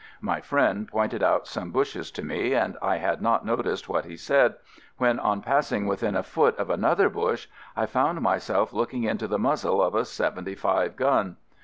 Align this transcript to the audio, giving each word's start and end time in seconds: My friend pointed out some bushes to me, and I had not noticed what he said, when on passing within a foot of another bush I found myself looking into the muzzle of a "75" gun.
My 0.21 0.41
friend 0.41 0.87
pointed 0.87 1.21
out 1.21 1.45
some 1.45 1.69
bushes 1.69 2.09
to 2.13 2.23
me, 2.23 2.55
and 2.55 2.75
I 2.81 2.95
had 2.95 3.21
not 3.21 3.45
noticed 3.45 3.87
what 3.87 4.03
he 4.05 4.17
said, 4.17 4.55
when 4.97 5.19
on 5.19 5.43
passing 5.43 5.85
within 5.85 6.15
a 6.15 6.23
foot 6.23 6.57
of 6.57 6.71
another 6.71 7.07
bush 7.07 7.47
I 7.77 7.85
found 7.85 8.19
myself 8.21 8.73
looking 8.73 9.03
into 9.03 9.27
the 9.27 9.37
muzzle 9.37 9.79
of 9.79 9.93
a 9.93 10.03
"75" 10.05 10.95
gun. 10.95 11.37